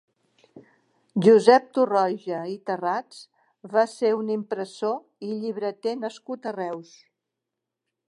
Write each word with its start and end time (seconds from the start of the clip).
Josep 1.25 1.67
Torroja 1.79 2.39
i 2.53 2.57
Tarrats 2.71 3.21
va 3.77 3.85
ser 3.95 4.13
un 4.23 4.35
impressor 4.39 5.31
i 5.31 5.33
llibreter 5.45 5.97
nascut 6.05 6.53
a 6.55 6.59
Reus. 6.61 7.01